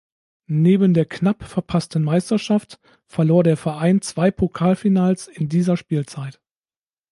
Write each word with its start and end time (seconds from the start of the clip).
Neben 0.47 0.95
der 0.95 1.05
knapp 1.05 1.43
verpassten 1.43 2.03
Meisterschaft 2.03 2.79
verlor 3.05 3.43
der 3.43 3.55
Verein 3.55 4.01
zwei 4.01 4.31
Pokalfinals 4.31 5.27
in 5.27 5.47
dieser 5.47 5.77
Spielzeit. 5.77 6.41